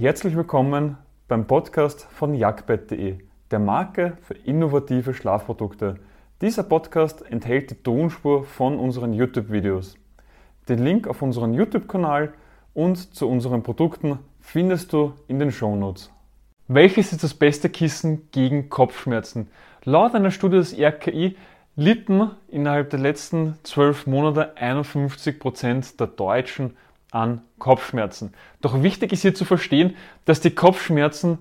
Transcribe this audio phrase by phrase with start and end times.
[0.00, 0.96] Herzlich willkommen
[1.26, 3.18] beim Podcast von jagdbett.de,
[3.50, 5.96] der Marke für innovative Schlafprodukte.
[6.40, 9.96] Dieser Podcast enthält die Tonspur von unseren YouTube-Videos.
[10.68, 12.32] Den Link auf unseren YouTube-Kanal
[12.74, 16.12] und zu unseren Produkten findest du in den Shownotes.
[16.68, 19.48] Welches ist das beste Kissen gegen Kopfschmerzen?
[19.82, 21.36] Laut einer Studie des RKI
[21.74, 26.76] litten innerhalb der letzten zwölf Monate 51 Prozent der Deutschen
[27.10, 28.34] an Kopfschmerzen.
[28.60, 31.38] Doch wichtig ist hier zu verstehen, dass die Kopfschmerzen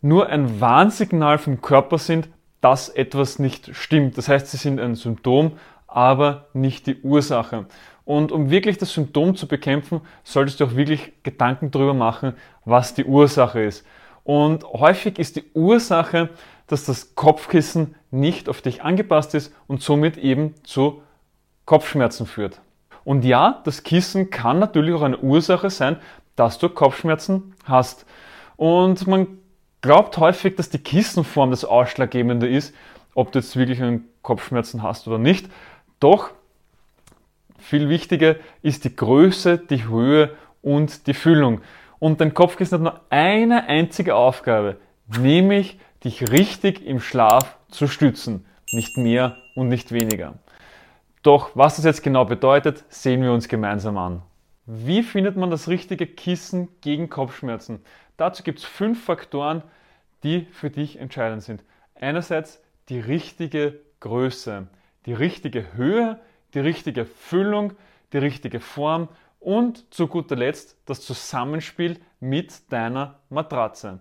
[0.00, 2.28] nur ein Warnsignal vom Körper sind,
[2.60, 4.18] dass etwas nicht stimmt.
[4.18, 5.52] Das heißt, sie sind ein Symptom,
[5.86, 7.66] aber nicht die Ursache.
[8.04, 12.94] Und um wirklich das Symptom zu bekämpfen, solltest du auch wirklich Gedanken darüber machen, was
[12.94, 13.84] die Ursache ist.
[14.24, 16.30] Und häufig ist die Ursache,
[16.66, 21.02] dass das Kopfkissen nicht auf dich angepasst ist und somit eben zu
[21.64, 22.60] Kopfschmerzen führt.
[23.08, 25.96] Und ja, das Kissen kann natürlich auch eine Ursache sein,
[26.36, 28.04] dass du Kopfschmerzen hast.
[28.56, 29.38] Und man
[29.80, 32.74] glaubt häufig, dass die Kissenform das Ausschlaggebende ist,
[33.14, 35.48] ob du jetzt wirklich einen Kopfschmerzen hast oder nicht.
[36.00, 36.32] Doch
[37.58, 41.62] viel wichtiger ist die Größe, die Höhe und die Füllung.
[41.98, 44.76] Und dein Kopfkissen hat nur eine einzige Aufgabe,
[45.18, 48.44] nämlich dich richtig im Schlaf zu stützen.
[48.70, 50.34] Nicht mehr und nicht weniger.
[51.28, 54.22] Doch was das jetzt genau bedeutet, sehen wir uns gemeinsam an.
[54.64, 57.80] Wie findet man das richtige Kissen gegen Kopfschmerzen?
[58.16, 59.62] Dazu gibt es fünf Faktoren,
[60.22, 61.64] die für dich entscheidend sind.
[61.94, 64.68] Einerseits die richtige Größe,
[65.04, 66.18] die richtige Höhe,
[66.54, 67.74] die richtige Füllung,
[68.14, 74.00] die richtige Form und zu guter Letzt das Zusammenspiel mit deiner Matratze.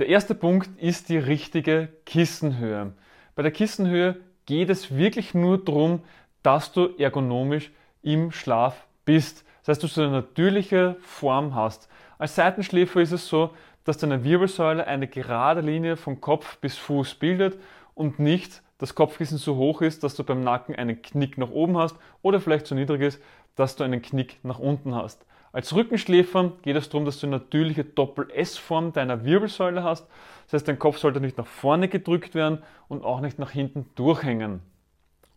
[0.00, 2.94] Der erste Punkt ist die richtige Kissenhöhe.
[3.36, 6.00] Bei der Kissenhöhe geht es wirklich nur darum,
[6.42, 7.70] dass du ergonomisch
[8.02, 9.44] im Schlaf bist.
[9.60, 11.88] Das heißt, dass du eine natürliche Form hast.
[12.18, 13.50] Als Seitenschläfer ist es so,
[13.84, 17.58] dass deine Wirbelsäule eine gerade Linie von Kopf bis Fuß bildet
[17.94, 21.76] und nicht das Kopfkissen so hoch ist, dass du beim Nacken einen Knick nach oben
[21.76, 23.22] hast oder vielleicht so niedrig ist,
[23.56, 25.24] dass du einen Knick nach unten hast.
[25.52, 30.06] Als Rückenschläfer geht es darum, dass du eine natürliche Doppel-S-Form deiner Wirbelsäule hast.
[30.44, 33.86] Das heißt, dein Kopf sollte nicht nach vorne gedrückt werden und auch nicht nach hinten
[33.94, 34.60] durchhängen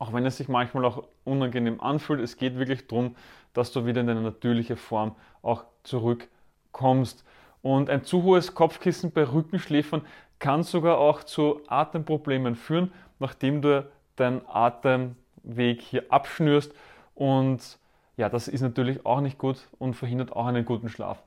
[0.02, 3.16] auch wenn es sich manchmal auch unangenehm anfühlt, es geht wirklich darum,
[3.54, 7.24] dass du wieder in deine natürliche Form auch zurückkommst.
[7.62, 10.02] Und ein zu hohes Kopfkissen bei Rückenschläfern
[10.40, 16.74] kann sogar auch zu Atemproblemen führen, nachdem du deinen Atemweg hier abschnürst.
[17.14, 17.78] Und
[18.18, 21.22] ja, das ist natürlich auch nicht gut und verhindert auch einen guten Schlaf.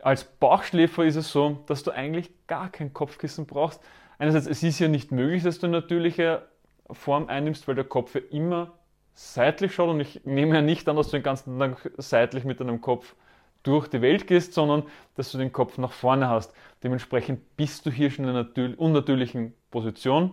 [0.00, 3.82] Als Bauchschläfer ist es so, dass du eigentlich gar kein Kopfkissen brauchst.
[4.18, 6.46] Einerseits, es ist ja nicht möglich, dass du natürliche
[6.90, 8.72] Form einnimmst, weil der Kopf ja immer
[9.14, 12.60] seitlich schaut und ich nehme ja nicht an, dass du den ganzen Tag seitlich mit
[12.60, 13.14] deinem Kopf
[13.62, 14.84] durch die Welt gehst, sondern
[15.16, 16.52] dass du den Kopf nach vorne hast.
[16.82, 20.32] Dementsprechend bist du hier schon in einer unnatürlichen Position.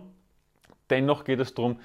[0.90, 1.80] Dennoch geht es darum,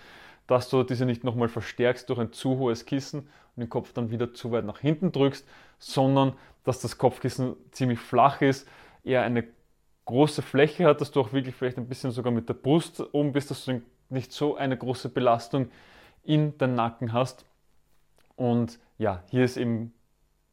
[0.46, 3.22] dass du diese nicht nochmal verstärkst durch ein zu hohes Kissen
[3.56, 5.48] und den Kopf dann wieder zu weit nach hinten drückst,
[5.80, 8.68] sondern dass das Kopfkissen ziemlich flach ist,
[9.04, 9.46] eher eine
[10.06, 13.32] große Fläche hat, dass du auch wirklich vielleicht ein bisschen sogar mit der Brust oben
[13.32, 15.70] bist, dass du den nicht so eine große Belastung
[16.24, 17.46] in den Nacken hast.
[18.36, 19.94] Und ja, hier ist eben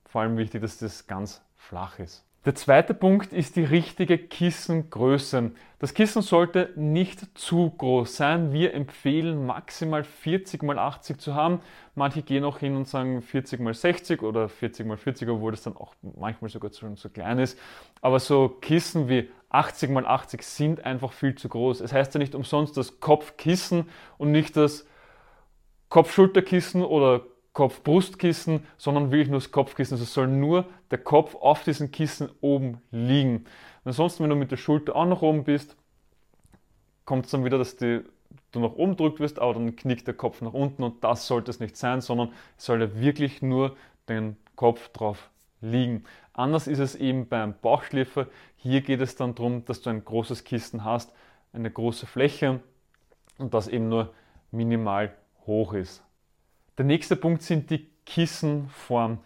[0.05, 2.27] vor allem wichtig, dass das ganz flach ist.
[2.47, 5.50] Der zweite Punkt ist die richtige Kissengröße.
[5.81, 8.53] Das Kissen sollte nicht zu groß sein.
[8.53, 11.59] Wir empfehlen maximal 40 x 80 zu haben.
[11.97, 15.65] Manche gehen auch hin und sagen 40 x 60 oder 40 x 40, obwohl das
[15.65, 17.59] dann auch manchmal sogar schon zu klein ist.
[18.00, 21.81] Aber so Kissen wie 80 x 80 sind einfach viel zu groß.
[21.81, 24.87] Es heißt ja nicht umsonst das Kopfkissen und nicht das
[25.89, 27.22] Kopfschulterkissen oder
[27.53, 29.94] Kopf-Brustkissen, sondern wirklich nur das Kopfkissen.
[29.94, 33.37] Also es soll nur der Kopf auf diesem Kissen oben liegen.
[33.37, 33.47] Und
[33.87, 35.75] ansonsten, wenn du mit der Schulter auch nach oben bist,
[37.06, 38.03] kommt es dann wieder, dass die,
[38.53, 41.50] du nach oben drückt wirst, aber dann knickt der Kopf nach unten und das sollte
[41.50, 43.75] es nicht sein, sondern es soll ja wirklich nur
[44.09, 45.31] den Kopf drauf
[45.61, 46.05] liegen.
[46.33, 48.27] Anders ist es eben beim Bauchschläfer.
[48.56, 51.12] Hier geht es dann darum, dass du ein großes Kissen hast,
[51.53, 52.61] eine große Fläche
[53.38, 54.12] und das eben nur
[54.50, 55.14] minimal
[55.47, 56.03] hoch ist.
[56.79, 59.19] Der nächste Punkt sind die Kissenform.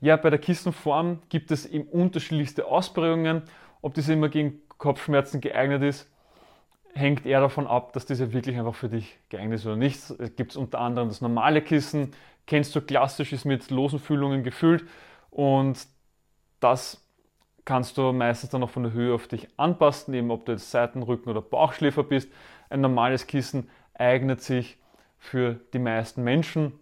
[0.00, 3.42] Ja, bei der Kissenform gibt es eben unterschiedlichste Ausprägungen.
[3.80, 6.08] Ob diese immer gegen Kopfschmerzen geeignet ist,
[6.94, 9.98] hängt eher davon ab, dass diese wirklich einfach für dich geeignet ist oder nicht.
[10.18, 12.12] Es gibt unter anderem das normale Kissen,
[12.46, 14.84] kennst du klassisch, ist mit losen Füllungen gefüllt
[15.38, 15.86] und
[16.58, 17.00] das
[17.64, 20.72] kannst du meistens dann auch von der Höhe auf dich anpassen, eben ob du jetzt
[20.72, 22.28] Seiten, Rücken oder Bauchschläfer bist.
[22.70, 24.78] Ein normales Kissen eignet sich
[25.16, 26.72] für die meisten Menschen.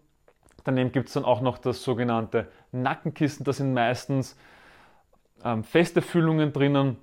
[0.65, 3.45] Daneben gibt es dann auch noch das sogenannte Nackenkissen.
[3.45, 4.39] Das sind meistens
[5.45, 6.97] ähm, feste Füllungen drinnen.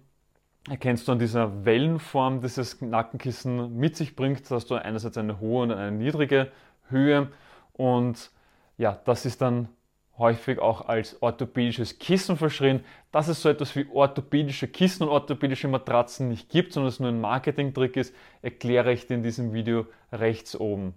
[0.67, 5.39] Erkennst du an dieser Wellenform, die das Nackenkissen mit sich bringt, dass du einerseits eine
[5.39, 6.51] hohe und eine niedrige
[6.89, 7.31] Höhe
[7.73, 8.31] und
[8.79, 9.69] ja, das ist dann
[10.17, 12.83] häufig auch als orthopädisches Kissen verschrien.
[13.11, 17.09] Dass es so etwas wie orthopädische Kissen und orthopädische Matratzen nicht gibt, sondern es nur
[17.09, 20.93] ein Marketingtrick ist, erkläre ich dir in diesem Video rechts oben.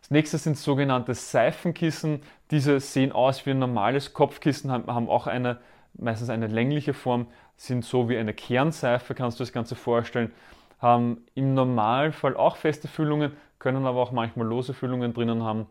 [0.00, 2.22] Das nächste sind sogenannte Seifenkissen.
[2.50, 5.58] Diese sehen aus wie ein normales Kopfkissen, haben auch eine,
[5.94, 10.30] meistens eine längliche Form, sind so wie eine Kernseife, kannst du das Ganze vorstellen.
[10.78, 15.66] Haben im Normalfall auch feste Füllungen, können aber auch manchmal lose Füllungen drinnen haben.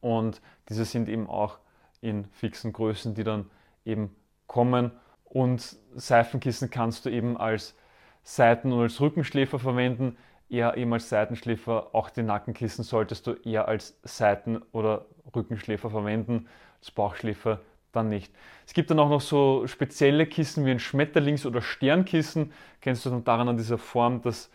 [0.00, 1.58] Und diese sind eben auch
[2.00, 3.50] in fixen Größen, die dann
[3.84, 4.14] eben
[4.46, 4.92] kommen.
[5.24, 7.74] Und Seifenkissen kannst du eben als
[8.22, 10.16] Seiten- und als Rückenschläfer verwenden,
[10.48, 11.94] eher eben als Seitenschläfer.
[11.94, 16.48] Auch die Nackenkissen solltest du eher als Seiten- oder Rückenschläfer verwenden,
[16.80, 17.60] als Bauchschläfer
[17.92, 18.32] dann nicht.
[18.66, 22.52] Es gibt dann auch noch so spezielle Kissen wie ein Schmetterlings- oder Sternkissen.
[22.80, 24.50] Kennst du dann daran an dieser Form, dass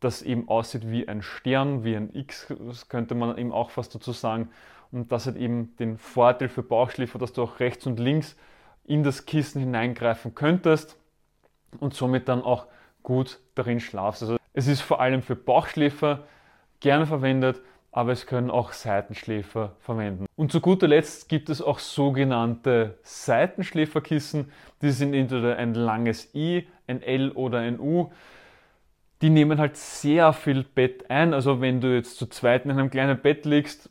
[0.00, 3.94] das eben aussieht wie ein Stern, wie ein X, das könnte man eben auch fast
[3.94, 4.50] dazu sagen.
[4.92, 8.36] Und das hat eben den Vorteil für Bauchschläfer, dass du auch rechts und links
[8.84, 10.98] in das Kissen hineingreifen könntest
[11.80, 12.66] und somit dann auch
[13.02, 14.22] gut darin schlafst.
[14.22, 16.24] Also es ist vor allem für Bauchschläfer
[16.80, 17.60] gerne verwendet,
[17.90, 20.26] aber es können auch Seitenschläfer verwenden.
[20.36, 24.50] Und zu guter Letzt gibt es auch sogenannte Seitenschläferkissen.
[24.82, 28.10] Die sind entweder ein langes I, ein L oder ein U.
[29.20, 31.32] Die nehmen halt sehr viel Bett ein.
[31.32, 33.90] Also wenn du jetzt zu zweit in einem kleinen Bett liegst,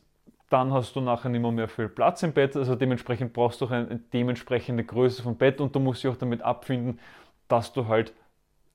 [0.52, 2.56] dann hast du nachher nicht mehr, mehr viel Platz im Bett.
[2.56, 6.16] Also dementsprechend brauchst du auch eine dementsprechende Größe vom Bett und du musst dich auch
[6.16, 7.00] damit abfinden,
[7.48, 8.12] dass du halt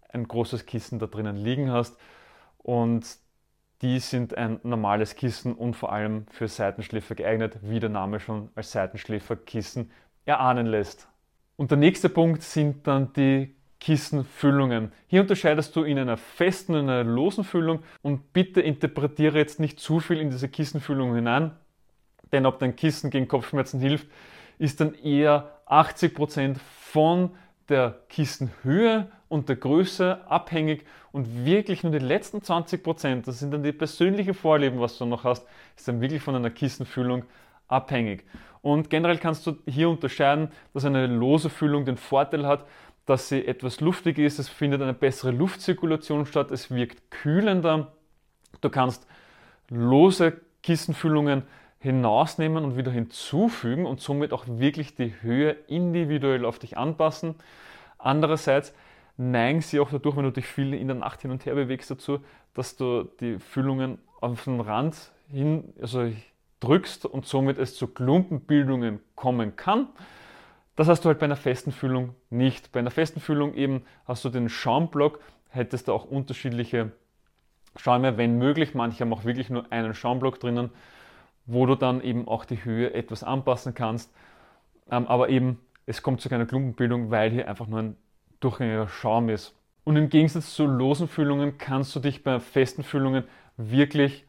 [0.10, 1.98] ein großes Kissen da drinnen liegen hast.
[2.58, 3.06] Und
[3.84, 8.50] die sind ein normales Kissen und vor allem für Seitenschläfer geeignet, wie der Name schon
[8.56, 9.92] als Seitenschläferkissen
[10.26, 11.08] erahnen lässt.
[11.58, 14.92] Und der nächste Punkt sind dann die Kissenfüllungen.
[15.06, 19.80] Hier unterscheidest du in einer festen und einer losen Füllung und bitte interpretiere jetzt nicht
[19.80, 21.52] zu viel in diese Kissenfüllung hinein,
[22.32, 24.08] denn ob dein Kissen gegen Kopfschmerzen hilft,
[24.60, 27.32] ist dann eher 80% von
[27.70, 33.64] der Kissenhöhe und der Größe abhängig und wirklich nur die letzten 20%, das sind dann
[33.64, 35.46] die persönlichen Vorlieben, was du noch hast,
[35.76, 37.26] ist dann wirklich von einer Kissenfüllung
[37.68, 38.24] abhängig.
[38.62, 42.66] Und generell kannst du hier unterscheiden, dass eine lose Füllung den Vorteil hat,
[43.06, 47.94] dass sie etwas luftig ist, es findet eine bessere Luftzirkulation statt, es wirkt kühlender.
[48.60, 49.08] Du kannst
[49.70, 51.44] lose Kissenfüllungen
[51.80, 57.36] hinausnehmen und wieder hinzufügen und somit auch wirklich die Höhe individuell auf dich anpassen.
[57.98, 58.74] Andererseits
[59.18, 61.92] neigen sie auch dadurch, wenn du dich viel in der Nacht hin und her bewegst,
[61.92, 62.20] dazu,
[62.54, 66.12] dass du die Füllungen auf den Rand hin also
[66.60, 69.88] drückst und somit es zu Klumpenbildungen kommen kann.
[70.76, 72.72] Das hast du halt bei einer festen Füllung nicht.
[72.72, 75.20] Bei einer festen Füllung eben hast du den Schaumblock,
[75.50, 76.92] hättest du auch unterschiedliche
[77.76, 78.74] Schäume, wenn möglich.
[78.74, 80.72] Manche haben auch wirklich nur einen Schaumblock drinnen
[81.48, 84.14] wo du dann eben auch die Höhe etwas anpassen kannst.
[84.92, 87.98] Ähm, aber eben, es kommt zu keiner Klumpenbildung, weil hier einfach nur ein
[88.40, 89.56] durchgängiger Schaum ist.
[89.84, 93.24] Und im Gegensatz zu losen Füllungen kannst du dich bei festen Füllungen
[93.56, 94.26] wirklich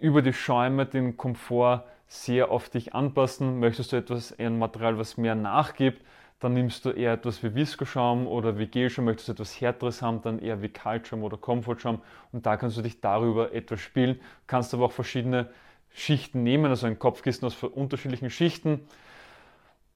[0.00, 3.60] über die Schäume, den Komfort sehr auf dich anpassen.
[3.60, 6.02] Möchtest du etwas, ein Material, was mehr nachgibt,
[6.40, 9.06] dann nimmst du eher etwas wie Viskoschaum oder wie Gelschaum.
[9.06, 12.00] Möchtest du etwas härteres haben, dann eher wie Kaltschaum oder Komfortschaum.
[12.32, 14.20] Und da kannst du dich darüber etwas spielen.
[14.46, 15.50] Kannst aber auch verschiedene
[15.92, 18.80] Schichten nehmen, also ein Kopfkissen aus unterschiedlichen Schichten.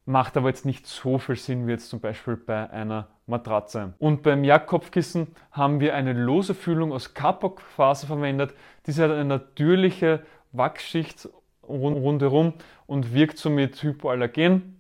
[0.05, 3.95] Macht aber jetzt nicht so viel Sinn wie jetzt zum Beispiel bei einer Matratze.
[3.99, 8.53] Und beim Jagdkopfkissen haben wir eine lose Füllung aus Kapok-Faser verwendet.
[8.87, 11.29] Diese hat eine natürliche Wachsschicht
[11.63, 12.55] rundherum
[12.87, 14.77] und wirkt somit hypoallergen.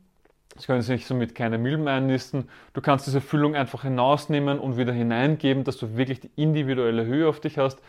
[0.54, 2.48] Das können sich somit keine Milben einnisten.
[2.74, 7.28] Du kannst diese Füllung einfach hinausnehmen und wieder hineingeben, dass du wirklich die individuelle Höhe
[7.28, 7.80] auf dich hast.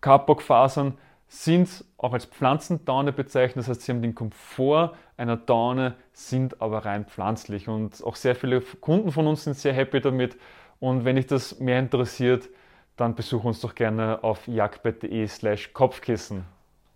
[0.00, 0.98] Kapok-Fasern
[1.28, 3.64] sind auch als Pflanzendaune bezeichnet.
[3.64, 7.68] Das heißt, sie haben den Komfort einer Daune, sind aber rein pflanzlich.
[7.68, 10.36] Und auch sehr viele Kunden von uns sind sehr happy damit.
[10.80, 12.48] Und wenn dich das mehr interessiert,
[12.96, 16.44] dann besuch uns doch gerne auf jagdbett.de slash Kopfkissen.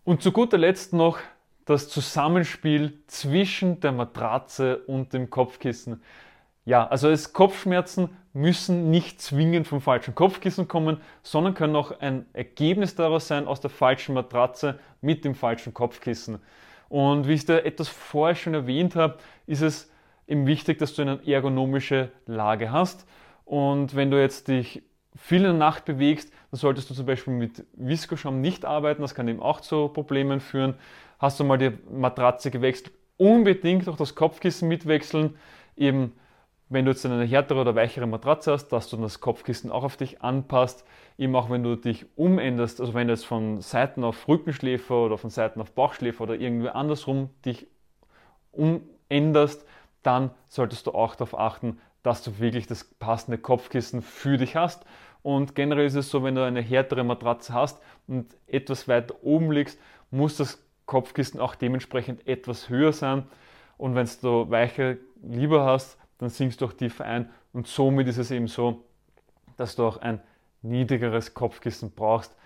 [0.05, 1.19] Und zu guter Letzt noch
[1.65, 6.03] das Zusammenspiel zwischen der Matratze und dem Kopfkissen.
[6.65, 12.27] Ja, also es Kopfschmerzen müssen nicht zwingend vom falschen Kopfkissen kommen, sondern können auch ein
[12.33, 16.39] Ergebnis daraus sein aus der falschen Matratze mit dem falschen Kopfkissen.
[16.89, 19.91] Und wie ich da etwas vorher schon erwähnt habe, ist es
[20.29, 23.07] eben wichtig, dass du eine ergonomische Lage hast.
[23.45, 24.83] Und wenn du jetzt dich
[25.17, 29.03] viel in der Nacht bewegst, dann solltest du zum Beispiel mit Viskoschaum nicht arbeiten.
[29.03, 30.75] Das kann eben auch zu Problemen führen.
[31.19, 35.37] Hast du mal die Matratze gewechselt, unbedingt auch das Kopfkissen mitwechseln.
[35.77, 36.13] Eben
[36.73, 39.99] wenn du jetzt eine härtere oder weichere Matratze hast, dass du das Kopfkissen auch auf
[39.99, 40.87] dich anpasst.
[41.19, 45.19] Eben auch wenn du dich umänderst, also wenn du jetzt von Seiten auf Rückenschläfer oder
[45.19, 47.67] von Seiten auf Bauchschläfer oder irgendwie andersrum dich
[48.53, 49.67] umänderst,
[50.03, 54.87] dann solltest du auch darauf achten, dass du wirklich das passende Kopfkissen für dich hast.
[55.23, 59.53] Und generell ist es so, wenn du eine härtere Matratze hast und etwas weiter oben
[59.53, 59.79] liegst,
[60.11, 63.25] muss das Kopfkissen auch dementsprechend etwas höher sein.
[63.77, 67.29] Und wenn du weicher lieber hast, dann sinkst du auch tiefer ein.
[67.53, 68.85] Und somit ist es eben so,
[69.57, 70.21] dass du auch ein
[70.63, 72.37] niedrigeres Kopfkissen brauchst.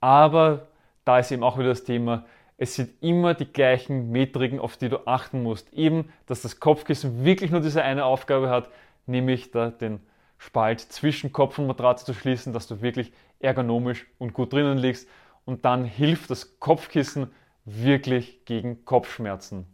[0.00, 0.68] Aber
[1.04, 2.24] da ist eben auch wieder das Thema,
[2.56, 5.72] es sind immer die gleichen Metriken, auf die du achten musst.
[5.72, 8.70] Eben, dass das Kopfkissen wirklich nur diese eine Aufgabe hat,
[9.06, 10.00] nämlich da den
[10.38, 15.08] Spalt zwischen Kopf und Matratze zu schließen, dass du wirklich ergonomisch und gut drinnen liegst.
[15.44, 17.32] Und dann hilft das Kopfkissen
[17.64, 19.66] wirklich gegen Kopfschmerzen.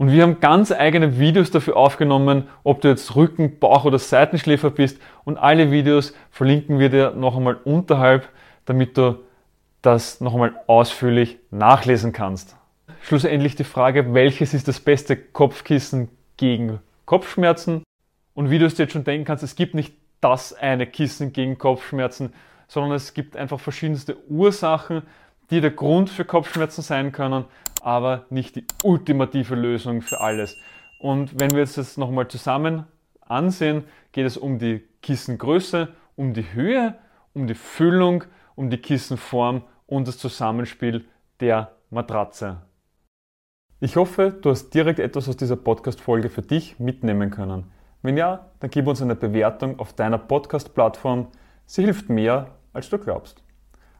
[0.00, 4.70] Und wir haben ganz eigene Videos dafür aufgenommen, ob du jetzt Rücken, Bauch oder Seitenschläfer
[4.70, 4.98] bist.
[5.24, 8.26] Und alle Videos verlinken wir dir noch einmal unterhalb,
[8.64, 9.18] damit du
[9.82, 12.56] das noch einmal ausführlich nachlesen kannst.
[13.02, 17.82] Schlussendlich die Frage, welches ist das beste Kopfkissen gegen Kopfschmerzen?
[18.32, 19.92] Und wie du es dir jetzt schon denken kannst, es gibt nicht
[20.22, 22.32] das eine Kissen gegen Kopfschmerzen,
[22.68, 25.02] sondern es gibt einfach verschiedenste Ursachen,
[25.50, 27.44] die der Grund für Kopfschmerzen sein können,
[27.82, 30.56] aber nicht die ultimative Lösung für alles.
[30.98, 32.84] Und wenn wir jetzt das nochmal zusammen
[33.20, 36.96] ansehen, geht es um die Kissengröße, um die Höhe,
[37.32, 41.06] um die Füllung, um die Kissenform und das Zusammenspiel
[41.40, 42.58] der Matratze.
[43.80, 47.72] Ich hoffe, du hast direkt etwas aus dieser Podcast-Folge für dich mitnehmen können.
[48.02, 51.28] Wenn ja, dann gib uns eine Bewertung auf deiner Podcast-Plattform.
[51.64, 53.42] Sie hilft mehr, als du glaubst.